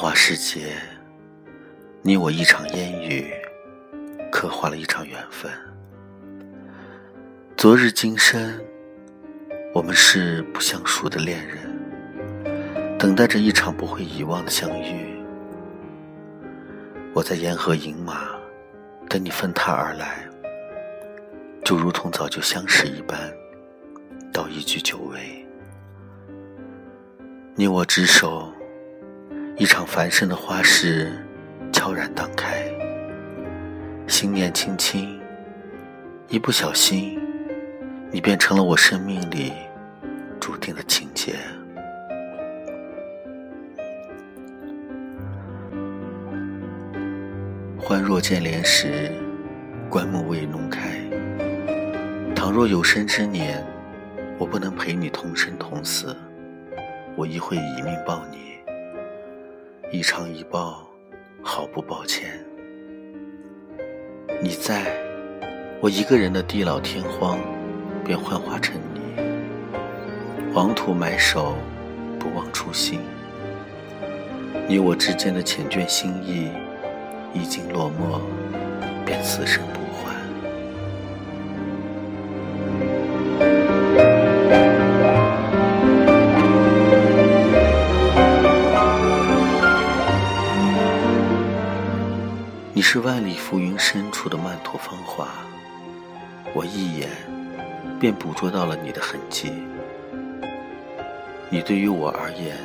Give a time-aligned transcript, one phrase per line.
[0.00, 0.76] 花世界，
[2.02, 3.34] 你我一场烟雨，
[4.30, 5.50] 刻画了一场缘分。
[7.56, 8.60] 昨日今生，
[9.74, 15.20] 我们是不相熟的恋人，等待着一场不会遗忘的相遇。
[17.12, 18.28] 我在沿河饮马，
[19.08, 20.28] 等你分踏而来，
[21.64, 23.18] 就如同早就相识一般，
[24.32, 25.44] 道一句久违。
[27.56, 28.52] 你我执手。
[29.58, 31.10] 一场繁盛的花事
[31.72, 32.62] 悄然荡开，
[34.06, 35.20] 心念轻轻，
[36.28, 37.18] 一不小心，
[38.12, 39.52] 你变成了我生命里
[40.38, 41.34] 注定的情节。
[47.76, 49.10] 欢若见莲时，
[49.90, 50.88] 棺木未弄开。
[52.32, 53.66] 倘若有生之年，
[54.38, 56.16] 我不能陪你同生同死，
[57.16, 58.57] 我亦会以命报你。
[59.90, 60.86] 一长一抱，
[61.42, 62.28] 毫不抱歉。
[64.42, 64.84] 你在，
[65.80, 67.38] 我一个人的地老天荒，
[68.04, 69.00] 便幻化成你。
[70.52, 71.56] 黄土埋首，
[72.18, 73.00] 不忘初心。
[74.68, 76.50] 你我之间的缱绻心意，
[77.32, 78.20] 已经落寞，
[79.06, 79.62] 便此生
[92.90, 95.28] 是万里浮云深处的曼陀芳华，
[96.54, 97.10] 我一眼
[98.00, 99.52] 便捕捉到了你的痕迹。
[101.50, 102.56] 你对于我而言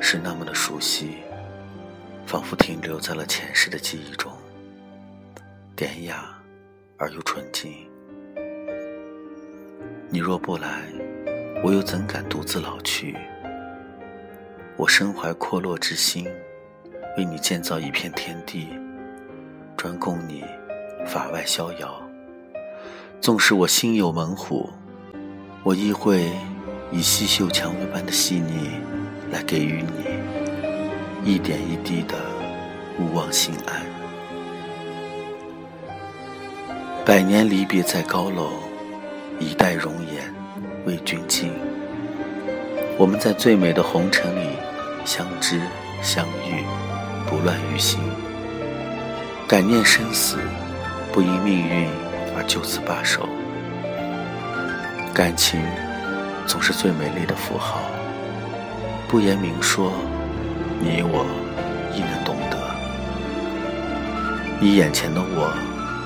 [0.00, 1.18] 是那么的熟悉，
[2.24, 4.32] 仿佛停留在了前世的记忆中，
[5.76, 6.24] 典雅
[6.96, 7.70] 而又纯净。
[10.08, 10.84] 你若不来，
[11.62, 13.14] 我又怎敢独自老去？
[14.78, 16.26] 我身怀阔落之心，
[17.18, 18.70] 为你建造一片天地。
[19.84, 20.42] 专供你
[21.04, 22.00] 法外逍遥。
[23.20, 24.70] 纵使我心有猛虎，
[25.62, 26.30] 我亦会
[26.90, 28.70] 以细绣蔷薇般的细腻
[29.30, 32.14] 来给予你一点一滴的
[32.98, 33.84] 勿忘心安。
[37.04, 38.52] 百年离别在高楼，
[39.38, 40.34] 一代容颜
[40.86, 41.52] 为君敬。
[42.96, 44.48] 我们在最美的红尘里
[45.04, 45.60] 相知
[46.00, 46.64] 相遇，
[47.28, 48.00] 不乱于心。
[49.46, 50.38] 感念生死，
[51.12, 51.86] 不因命运
[52.34, 53.28] 而就此罢手。
[55.12, 55.60] 感情
[56.46, 57.82] 总是最美丽的符号，
[59.06, 59.92] 不言明说，
[60.80, 61.26] 你我
[61.92, 62.58] 亦能懂得。
[64.58, 65.52] 你眼前的我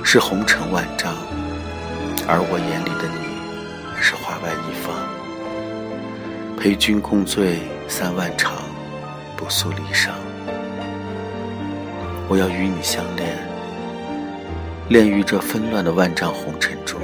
[0.04, 1.15] 是红尘万丈，
[2.27, 4.93] 而我眼里的你是花外一方。
[6.59, 8.54] 陪君共醉三万场，
[9.37, 10.10] 不诉离殇。
[12.31, 13.39] 我要与你相恋，
[14.91, 17.00] 恋于这纷乱的万丈红尘中。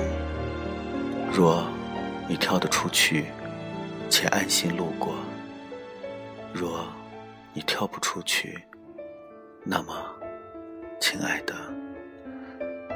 [1.32, 1.64] 若
[2.28, 3.24] 你跳得出去，
[4.10, 5.14] 且安心路过；
[6.52, 6.86] 若
[7.54, 8.62] 你跳不出去，
[9.62, 9.94] 那么，
[11.00, 11.54] 亲爱的，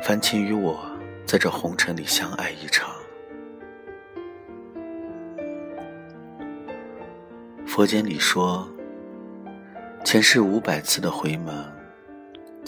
[0.02, 0.78] 烦请与我
[1.24, 2.90] 在这红尘里相爱一场。
[7.66, 8.68] 佛经里说，
[10.04, 11.77] 前世五百次的回眸。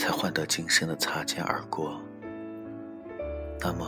[0.01, 2.01] 才换得今生的擦肩而过。
[3.61, 3.87] 那么，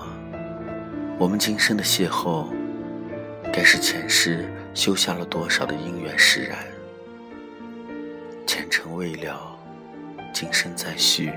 [1.18, 2.48] 我们今生的邂逅，
[3.50, 6.58] 该是前世修下了多少的因缘使然？
[8.46, 9.58] 前程未了，
[10.34, 11.32] 今生再续。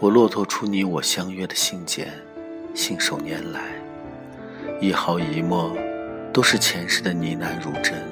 [0.00, 2.06] 我骆驼出你我相约的信笺，
[2.74, 3.60] 信手拈来，
[4.80, 5.76] 一毫一墨，
[6.32, 8.02] 都是前世的呢喃如真。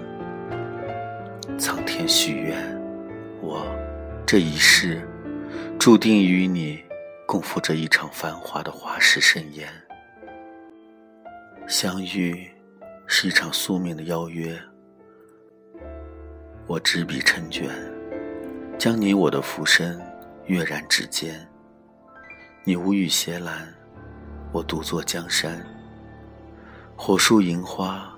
[1.59, 2.78] 苍天许愿，
[3.41, 3.66] 我
[4.26, 5.00] 这一世。
[5.84, 6.81] 注定与你
[7.26, 9.68] 共赴这一场繁华的花式盛宴。
[11.66, 12.48] 相遇
[13.09, 14.56] 是一场宿命的邀约。
[16.68, 17.68] 我执笔成卷，
[18.78, 20.01] 将你我的浮生
[20.47, 21.45] 跃然指尖。
[22.62, 23.66] 你无语斜栏，
[24.53, 25.66] 我独坐江山。
[26.95, 28.09] 火树银花，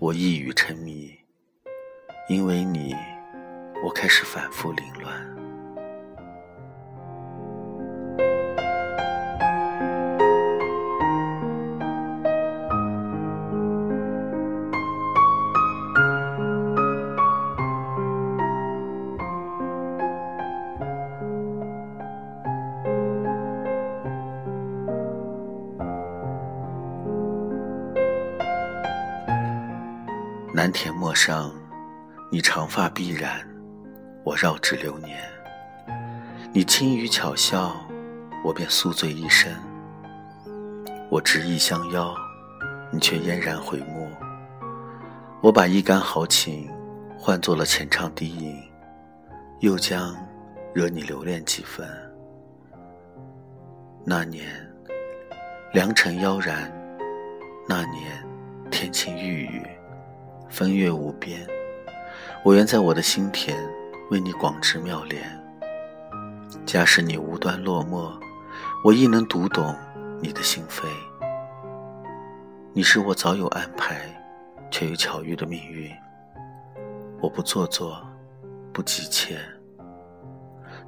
[0.00, 1.16] 我一语沉迷。
[2.28, 2.96] 因为你，
[3.84, 5.33] 我开始反复凌乱。
[30.56, 31.52] 南田陌上，
[32.30, 33.44] 你长发碧染，
[34.22, 35.18] 我绕指流年；
[36.52, 37.74] 你轻语巧笑，
[38.44, 39.52] 我便宿醉一生。
[41.10, 42.14] 我执意相邀，
[42.92, 44.08] 你却嫣然回目。
[45.42, 46.70] 我把一杆豪情
[47.18, 48.56] 换作了浅唱低吟，
[49.58, 50.16] 又将
[50.72, 51.84] 惹你留恋几分。
[54.04, 54.46] 那年
[55.72, 56.72] 良辰妖然，
[57.68, 58.24] 那年
[58.70, 59.66] 天晴欲雨，
[60.54, 61.44] 风月无边。
[62.44, 63.58] 我愿在我的心田
[64.12, 65.20] 为你广植妙莲。
[66.64, 68.12] 假使你无端落寞，
[68.84, 69.74] 我亦能读懂
[70.22, 70.84] 你的心扉。
[72.72, 74.00] 你是我早有安排。
[74.70, 75.88] 却又巧遇的命运，
[77.20, 78.04] 我不做作，
[78.72, 79.38] 不急切，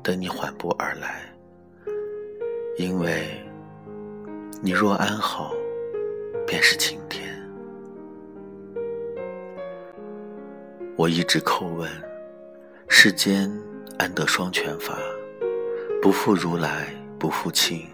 [0.02, 1.20] 等你缓步而来。
[2.78, 3.28] 因为
[4.60, 5.52] 你若安好，
[6.48, 6.98] 便是晴
[10.98, 11.90] 我一直叩问：
[12.88, 13.52] 世间
[13.98, 14.98] 安得双全法？
[16.00, 16.86] 不负如来
[17.18, 17.86] 不负卿。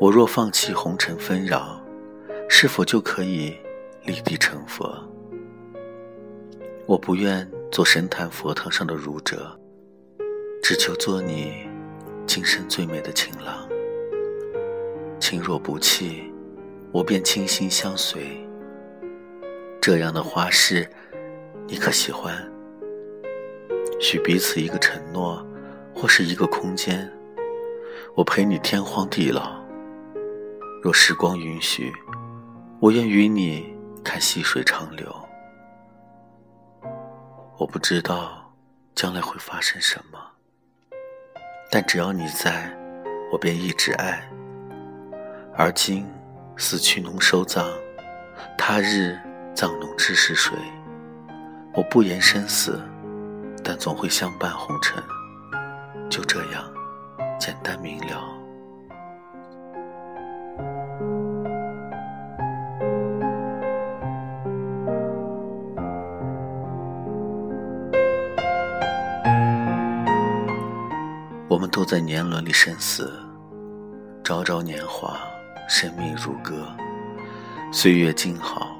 [0.00, 1.78] 我若放弃红尘纷扰，
[2.48, 3.54] 是否就可以？
[4.06, 4.90] 立地成佛，
[6.86, 9.54] 我不愿做神坛佛堂上的儒者，
[10.62, 11.68] 只求做你
[12.26, 13.68] 今生最美的情郎。
[15.20, 16.32] 情若不弃，
[16.90, 18.22] 我便倾心相随。
[19.82, 20.88] 这样的花事，
[21.70, 22.34] 你可喜欢？
[24.00, 25.46] 许彼此一个承诺，
[25.94, 27.08] 或是一个空间，
[28.16, 29.52] 我陪你天荒地老。
[30.82, 31.92] 若时光允许，
[32.80, 33.78] 我愿与你。
[34.02, 35.14] 看细水长流，
[37.58, 38.50] 我不知道
[38.94, 40.18] 将来会发生什么，
[41.70, 42.74] 但只要你在，
[43.30, 44.26] 我便一直爱。
[45.54, 46.06] 而今
[46.56, 47.62] 死去侬收葬，
[48.56, 49.18] 他日
[49.54, 50.54] 葬侬知是谁？
[51.72, 52.80] 我不言生死，
[53.64, 55.02] 但总会相伴红尘。
[56.10, 56.64] 就这样，
[57.38, 58.36] 简单明了。
[71.48, 73.12] 我们都在年轮里生死，
[74.24, 75.20] 朝朝年华，
[75.68, 76.66] 生命如歌，
[77.72, 78.76] 岁月静好，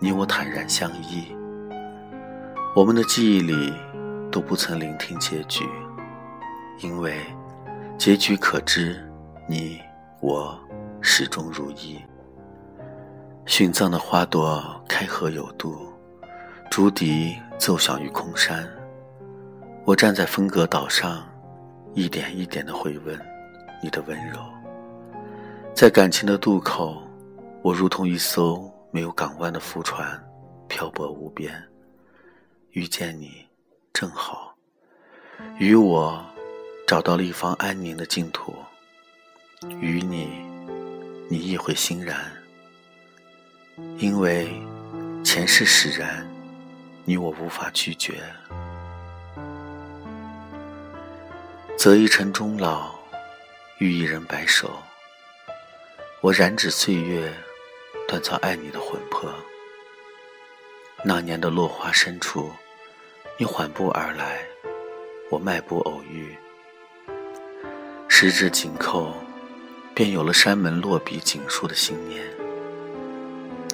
[0.00, 1.34] 你我坦然相依。
[2.74, 3.70] 我们的记忆里
[4.30, 5.68] 都不曾聆听结局，
[6.80, 7.14] 因为
[7.98, 8.98] 结局可知，
[9.46, 9.78] 你
[10.20, 10.58] 我
[11.02, 12.00] 始终如一。
[13.44, 15.76] 殉葬的花朵开合有度，
[16.70, 18.66] 竹笛奏响于空山。
[19.84, 21.22] 我站在分隔岛上。
[21.94, 23.14] 一点一点的回温，
[23.82, 24.38] 你的温柔，
[25.74, 27.02] 在感情的渡口，
[27.60, 30.18] 我如同一艘没有港湾的浮船，
[30.68, 31.52] 漂泊无边。
[32.72, 33.46] 遇见你，
[33.92, 34.56] 正好，
[35.58, 36.24] 与我
[36.86, 38.54] 找到了一方安宁的净土。
[39.78, 40.30] 与你，
[41.28, 42.32] 你亦会欣然，
[43.98, 44.48] 因为
[45.22, 46.26] 前世使然，
[47.04, 48.22] 你我无法拒绝。
[51.76, 52.94] 择一城终老，
[53.76, 54.82] 遇一人白首。
[56.22, 57.34] 我染指岁月，
[58.08, 59.30] 锻造爱你的魂魄。
[61.04, 62.52] 那年的落花深处，
[63.38, 64.40] 你缓步而来，
[65.30, 66.36] 我迈步偶遇。
[68.06, 69.14] 十指紧扣，
[69.94, 72.22] 便有了山门落笔锦书的信念。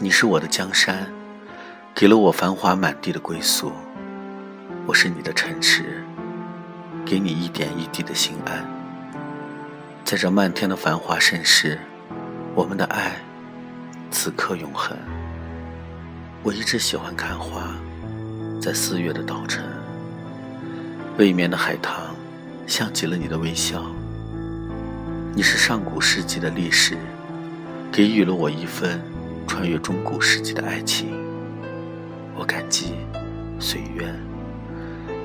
[0.00, 1.12] 你是我的江山，
[1.93, 3.73] 给了我繁华满地的归宿。
[4.87, 6.05] 我是你的城池。
[7.05, 8.65] 给你一点一滴的心安，
[10.05, 11.79] 在这漫天的繁华盛世，
[12.55, 13.17] 我们的爱
[14.11, 14.97] 此刻永恒。
[16.43, 17.75] 我一直喜欢看花，
[18.61, 19.65] 在四月的早晨，
[21.17, 21.95] 未眠的海棠
[22.67, 23.85] 像极了你的微笑。
[25.33, 26.99] 你是上古世纪的历史，
[27.93, 29.00] 给予了我一份
[29.47, 31.09] 穿越中古世纪的爱情。
[32.35, 32.95] 我感激，
[33.61, 34.12] 随缘，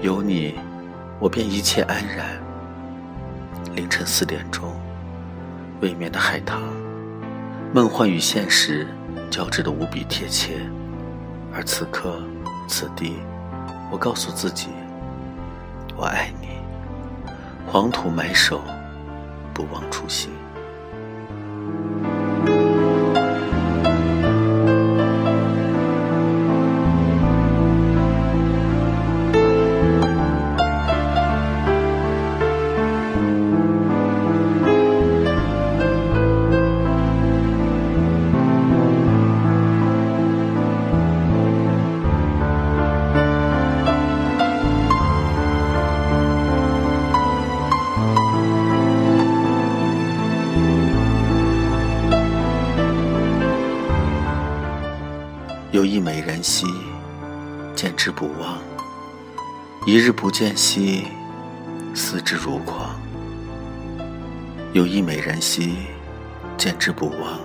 [0.01, 0.55] 有你。
[1.19, 2.39] 我便一切安然。
[3.75, 4.73] 凌晨四点钟，
[5.81, 6.61] 未眠的海棠，
[7.73, 8.85] 梦幻与现实
[9.31, 10.59] 交织的无比贴切。
[11.51, 12.21] 而此刻，
[12.75, 13.19] 此地，
[13.91, 14.69] 我告诉自己，
[15.95, 16.47] 我爱你。
[17.71, 18.61] 黄土埋首，
[19.53, 20.31] 不忘初心。
[55.83, 56.65] 有一美人兮，
[57.75, 58.57] 见之不忘；
[59.85, 61.07] 一日不见兮，
[61.93, 62.97] 思之如狂。
[64.71, 65.75] 有一美人兮，
[66.57, 67.37] 见之不忘；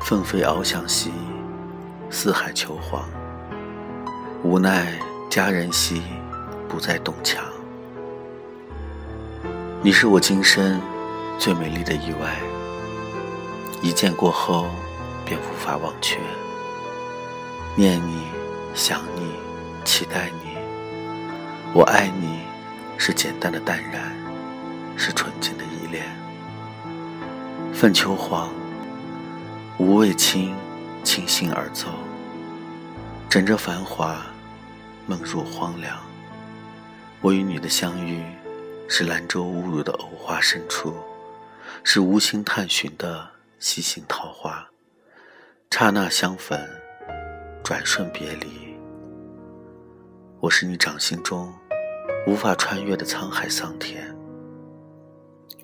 [0.00, 1.12] 凤飞翱翔兮，
[2.08, 3.04] 四海求凰。
[4.42, 4.98] 无奈
[5.28, 6.00] 佳人兮，
[6.66, 7.44] 不再懂强。
[9.82, 10.80] 你是我今生
[11.38, 12.38] 最美丽的意外，
[13.82, 14.70] 一见过后
[15.26, 16.18] 便无法忘却。
[17.78, 18.26] 念你，
[18.74, 19.34] 想你，
[19.84, 20.56] 期待你。
[21.74, 22.38] 我爱你，
[22.96, 24.16] 是简单的淡然，
[24.96, 26.06] 是纯净的依恋。
[27.74, 28.50] 凤求凰，
[29.76, 30.54] 无畏轻，
[31.04, 31.88] 轻心而奏。
[33.28, 34.24] 枕着繁华，
[35.06, 35.98] 梦入荒凉。
[37.20, 38.24] 我与你的相遇，
[38.88, 40.96] 是兰州误入的藕花深处，
[41.84, 43.28] 是无心探寻的
[43.58, 44.66] 细心桃花。
[45.70, 46.58] 刹那相逢。
[47.66, 48.78] 转瞬别离，
[50.38, 51.52] 我是你掌心中
[52.24, 54.16] 无法穿越的沧海桑田。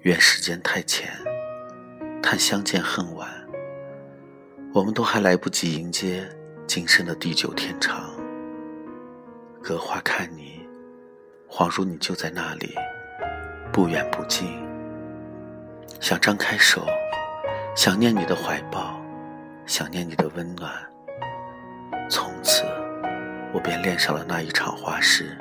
[0.00, 1.12] 愿时间太浅，
[2.20, 3.30] 叹相见恨晚，
[4.74, 6.28] 我们都还来不及迎接
[6.66, 8.10] 今生的地久天长。
[9.62, 10.60] 隔花看你，
[11.48, 12.74] 恍如你就在那里，
[13.72, 14.60] 不远不近。
[16.00, 16.84] 想张开手，
[17.76, 19.00] 想念你的怀抱，
[19.66, 20.91] 想念你的温暖。
[23.52, 25.36] 我便恋上了那一场花事，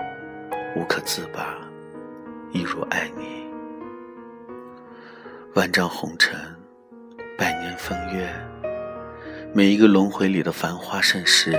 [0.76, 1.58] 无可自拔，
[2.52, 3.50] 一如爱你。
[5.54, 6.38] 万丈红尘，
[7.38, 8.30] 百年风月，
[9.54, 11.58] 每一个轮回里的繁花盛世，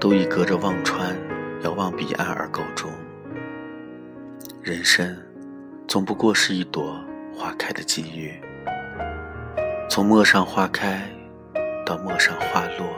[0.00, 1.16] 都以隔着忘川、
[1.62, 2.90] 遥望彼岸而告终。
[4.60, 5.16] 人生，
[5.86, 7.00] 总不过是一朵
[7.32, 8.34] 花开的机遇，
[9.88, 11.08] 从陌上花开，
[11.86, 12.88] 到陌上花落。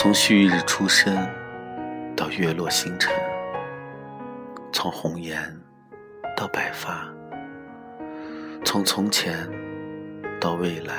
[0.00, 1.12] 从旭日初升
[2.14, 3.12] 到月落星辰，
[4.72, 5.36] 从红颜
[6.36, 7.12] 到白发，
[8.64, 9.36] 从从前
[10.40, 10.94] 到未来，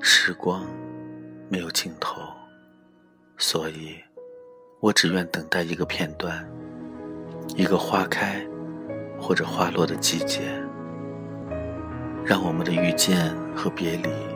[0.00, 0.64] 时光
[1.50, 2.22] 没有尽头，
[3.36, 3.94] 所以，
[4.80, 6.42] 我只愿等待一个片段，
[7.56, 8.42] 一个花开
[9.20, 10.40] 或者花落的季节，
[12.24, 14.29] 让我们的遇见和别离。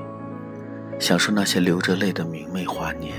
[0.98, 3.14] 享受那些流着泪的明媚华年，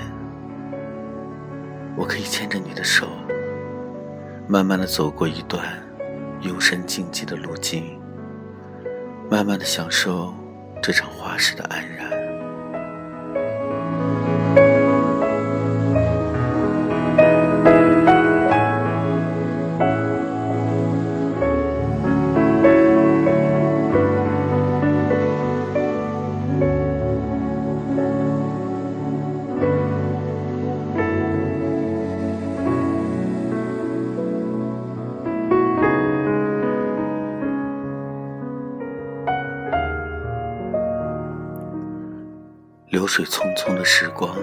[1.96, 3.08] 我可以牵着你的手，
[4.48, 5.63] 慢慢的走过一段
[6.41, 8.00] 幽深静寂的路径，
[9.29, 10.34] 慢慢的享受
[10.82, 12.14] 这场花事的安然。
[43.05, 44.35] 流水匆匆的时光，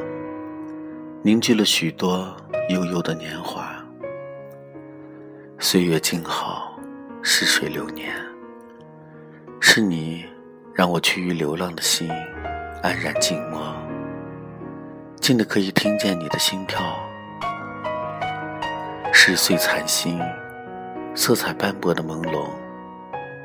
[1.20, 2.32] 凝聚了许多
[2.68, 3.74] 悠悠的年华。
[5.58, 6.78] 岁月静好，
[7.22, 8.14] 逝水流年。
[9.58, 10.24] 是你
[10.72, 12.08] 让我趋于流浪的心
[12.84, 13.60] 安然静默，
[15.20, 16.80] 静的可以听见你的心跳。
[19.12, 20.20] 十岁残星，
[21.16, 22.48] 色彩斑驳的朦胧，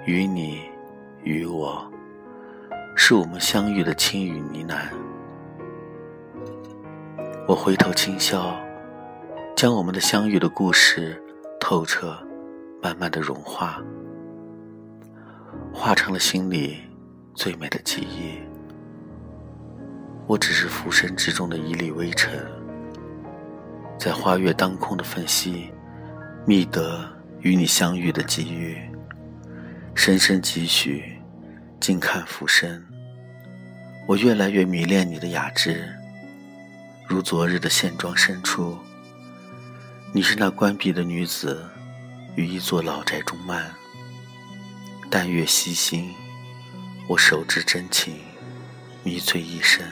[0.05, 0.61] 与你，
[1.23, 1.91] 与我。
[3.09, 4.89] 是我们相遇的轻语呢喃。
[7.47, 8.53] 我回头轻笑，
[9.55, 11.17] 将我们的相遇的故事
[11.57, 12.19] 透彻、
[12.83, 13.81] 慢慢的融化，
[15.73, 16.81] 化成了心里
[17.33, 18.37] 最美的记忆。
[20.25, 22.37] 我只是浮生之中的一粒微尘，
[23.97, 25.71] 在花月当空的缝隙，
[26.45, 27.09] 觅得
[27.39, 28.77] 与你相遇的机遇，
[29.95, 31.13] 深深几许。
[31.79, 32.83] 静看浮生，
[34.07, 35.93] 我越来越迷恋你的雅致，
[37.05, 38.79] 如昨日的线装深处。
[40.13, 41.69] 你是那关闭的女子，
[42.37, 43.69] 于一座老宅中漫。
[45.09, 46.09] 淡月西行，
[47.09, 48.15] 我手执真情，
[49.03, 49.85] 迷醉一生。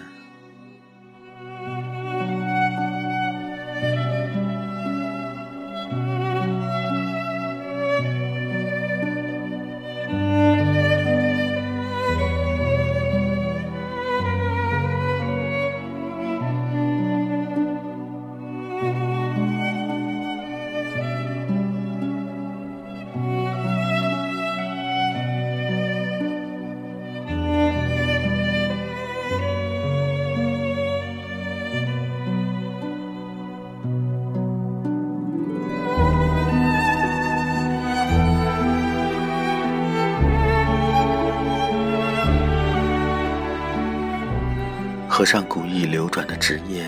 [45.15, 46.85] 合上古意流转的纸页，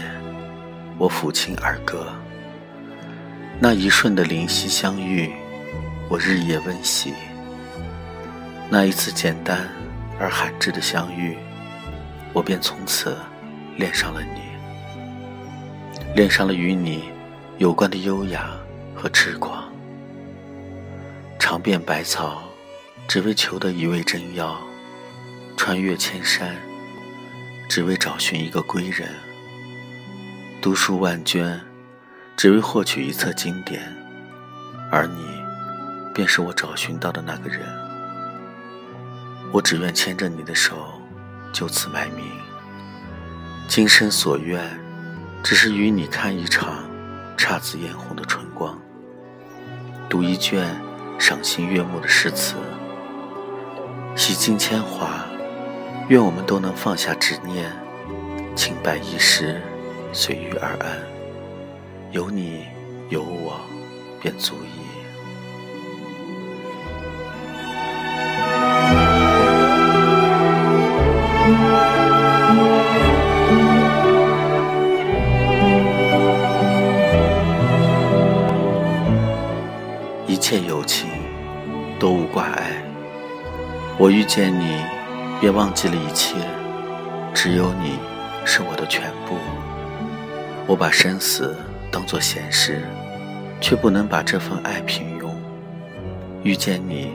[0.97, 2.13] 我抚琴而歌。
[3.57, 5.31] 那一瞬的灵犀相遇，
[6.09, 7.13] 我日夜温习。
[8.69, 9.69] 那一次简单
[10.19, 11.37] 而罕至的相遇，
[12.33, 13.17] 我便从此
[13.77, 14.41] 恋上了你，
[16.13, 17.05] 恋上了与你
[17.59, 18.49] 有关的优雅
[18.93, 19.71] 和痴狂。
[21.39, 22.43] 尝遍百草，
[23.07, 24.57] 只为求得一味真药；
[25.55, 26.53] 穿越千山。
[27.69, 29.09] 只为找寻一个归人，
[30.61, 31.59] 读书万卷，
[32.37, 33.93] 只为获取一册经典，
[34.89, 35.25] 而你，
[36.13, 37.61] 便是我找寻到的那个人。
[39.51, 40.93] 我只愿牵着你的手，
[41.53, 42.25] 就此埋名。
[43.67, 44.79] 今生所愿，
[45.43, 46.85] 只是与你看一场
[47.37, 48.79] 姹紫嫣红的春光，
[50.09, 50.73] 读一卷
[51.19, 52.55] 赏心悦目的诗词，
[54.15, 55.25] 洗尽铅华。
[56.09, 57.69] 愿我们都能放下执念，
[58.55, 59.61] 清白一时，
[60.13, 60.97] 随遇而安。
[62.11, 62.65] 有你
[63.09, 63.59] 有我，
[64.21, 64.87] 便足矣。
[80.25, 81.09] 一切有情
[81.99, 82.81] 都无挂碍，
[83.97, 84.96] 我遇见你。
[85.39, 86.35] 别忘记了一切，
[87.31, 87.99] 只有你
[88.43, 89.37] 是我的全部。
[90.65, 91.55] 我把生死
[91.91, 92.81] 当作闲事，
[93.61, 95.29] 却不能把这份爱平庸。
[96.41, 97.11] 遇见你，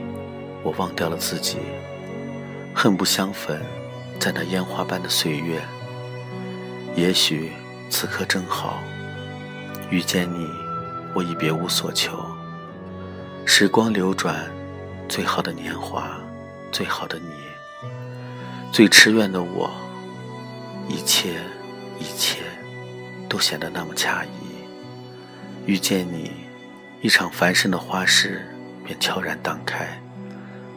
[0.63, 1.57] 我忘掉了自己，
[2.73, 3.59] 恨不相逢，
[4.19, 5.61] 在那烟花般的岁月。
[6.95, 7.51] 也许
[7.89, 8.79] 此刻正好，
[9.89, 10.47] 遇见你，
[11.13, 12.17] 我已别无所求。
[13.43, 14.49] 时光流转，
[15.09, 16.17] 最好的年华，
[16.71, 17.42] 最好的你。
[18.73, 19.69] 最痴怨的我，
[20.89, 21.35] 一切
[21.99, 22.39] 一切
[23.29, 24.29] 都显得那么恰宜。
[25.67, 26.31] 遇见你，
[26.99, 28.41] 一场繁盛的花事
[28.83, 30.01] 便悄然荡开，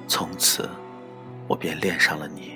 [0.07, 0.69] 从此
[1.49, 2.56] 我便恋上了你。